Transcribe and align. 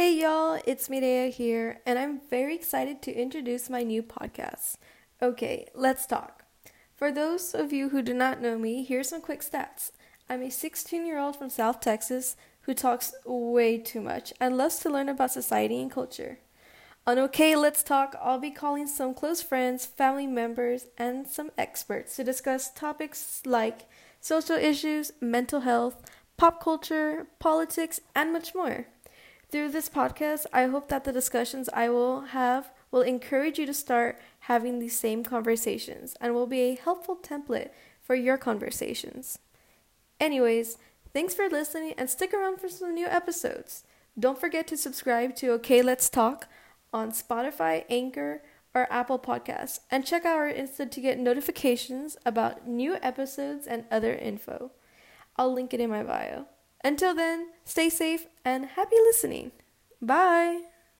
Hey 0.00 0.18
y'all, 0.18 0.58
it's 0.64 0.88
Mireya 0.88 1.30
here, 1.30 1.82
and 1.84 1.98
I'm 1.98 2.22
very 2.30 2.54
excited 2.54 3.02
to 3.02 3.12
introduce 3.12 3.68
my 3.68 3.82
new 3.82 4.02
podcast. 4.02 4.76
Okay, 5.20 5.68
let's 5.74 6.06
talk. 6.06 6.42
For 6.96 7.12
those 7.12 7.54
of 7.54 7.70
you 7.70 7.90
who 7.90 8.00
do 8.00 8.14
not 8.14 8.40
know 8.40 8.56
me, 8.56 8.82
here's 8.82 9.10
some 9.10 9.20
quick 9.20 9.42
stats. 9.42 9.90
I'm 10.26 10.40
a 10.40 10.50
16 10.50 11.04
year 11.04 11.18
old 11.18 11.36
from 11.36 11.50
South 11.50 11.80
Texas 11.80 12.34
who 12.62 12.72
talks 12.72 13.12
way 13.26 13.76
too 13.76 14.00
much 14.00 14.32
and 14.40 14.56
loves 14.56 14.78
to 14.78 14.88
learn 14.88 15.10
about 15.10 15.32
society 15.32 15.82
and 15.82 15.90
culture. 15.90 16.38
On 17.06 17.18
OK, 17.18 17.54
Let's 17.54 17.82
Talk, 17.82 18.16
I'll 18.22 18.38
be 18.38 18.50
calling 18.50 18.86
some 18.86 19.12
close 19.12 19.42
friends, 19.42 19.84
family 19.84 20.26
members, 20.26 20.86
and 20.96 21.26
some 21.28 21.50
experts 21.58 22.16
to 22.16 22.24
discuss 22.24 22.72
topics 22.72 23.42
like 23.44 23.82
social 24.18 24.56
issues, 24.56 25.12
mental 25.20 25.60
health, 25.60 26.00
pop 26.38 26.64
culture, 26.64 27.26
politics, 27.38 28.00
and 28.14 28.32
much 28.32 28.54
more. 28.54 28.86
Through 29.50 29.70
this 29.70 29.88
podcast, 29.88 30.46
I 30.52 30.66
hope 30.66 30.88
that 30.90 31.02
the 31.02 31.12
discussions 31.12 31.68
I 31.72 31.88
will 31.88 32.20
have 32.20 32.70
will 32.92 33.02
encourage 33.02 33.58
you 33.58 33.66
to 33.66 33.74
start 33.74 34.20
having 34.40 34.78
these 34.78 34.96
same 34.96 35.24
conversations 35.24 36.14
and 36.20 36.34
will 36.34 36.46
be 36.46 36.60
a 36.60 36.76
helpful 36.76 37.16
template 37.16 37.70
for 38.00 38.14
your 38.14 38.38
conversations. 38.38 39.40
Anyways, 40.20 40.78
thanks 41.12 41.34
for 41.34 41.48
listening 41.48 41.94
and 41.98 42.08
stick 42.08 42.32
around 42.32 42.60
for 42.60 42.68
some 42.68 42.94
new 42.94 43.06
episodes. 43.06 43.82
Don't 44.16 44.38
forget 44.38 44.68
to 44.68 44.76
subscribe 44.76 45.34
to 45.36 45.48
OK 45.48 45.82
Let's 45.82 46.08
Talk 46.08 46.46
on 46.92 47.10
Spotify, 47.10 47.84
Anchor, 47.90 48.42
or 48.72 48.86
Apple 48.88 49.18
Podcasts, 49.18 49.80
and 49.90 50.06
check 50.06 50.24
out 50.24 50.36
our 50.36 50.52
Insta 50.52 50.88
to 50.88 51.00
get 51.00 51.18
notifications 51.18 52.16
about 52.24 52.68
new 52.68 52.98
episodes 53.02 53.66
and 53.66 53.84
other 53.90 54.14
info. 54.14 54.70
I'll 55.36 55.52
link 55.52 55.74
it 55.74 55.80
in 55.80 55.90
my 55.90 56.04
bio. 56.04 56.46
Until 56.82 57.14
then, 57.14 57.48
stay 57.64 57.88
safe 57.90 58.26
and 58.44 58.66
happy 58.66 58.96
listening. 59.06 59.52
Bye! 60.00 60.62